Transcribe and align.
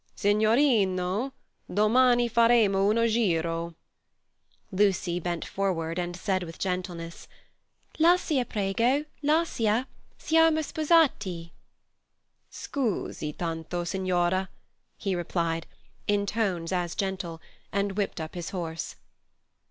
"Signorino, 0.15 1.31
domani 1.71 2.27
faremo 2.27 2.87
uno 2.89 3.07
giro—" 3.07 3.75
Lucy 4.71 5.19
bent 5.19 5.45
forward 5.45 5.99
and 5.99 6.15
said 6.15 6.41
with 6.41 6.57
gentleness: 6.57 7.27
"Lascia, 7.99 8.43
prego, 8.43 9.05
lascia. 9.21 9.85
Siamo 10.17 10.61
sposati." 10.63 11.51
"Scusi 12.49 13.31
tanto, 13.37 13.83
signora," 13.83 14.49
he 14.97 15.13
replied 15.13 15.67
in 16.07 16.25
tones 16.25 16.71
as 16.71 16.95
gentle 16.95 17.39
and 17.71 17.91
whipped 17.95 18.19
up 18.19 18.33
his 18.33 18.49
horse. 18.49 18.95